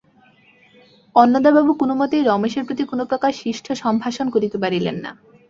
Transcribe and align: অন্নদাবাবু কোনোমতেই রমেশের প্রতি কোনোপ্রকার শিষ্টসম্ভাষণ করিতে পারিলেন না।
অন্নদাবাবু 1.15 1.71
কোনোমতেই 1.73 2.23
রমেশের 2.23 2.63
প্রতি 2.67 2.83
কোনোপ্রকার 2.85 3.31
শিষ্টসম্ভাষণ 3.33 4.27
করিতে 4.35 4.57
পারিলেন 4.63 4.95
না। 5.05 5.11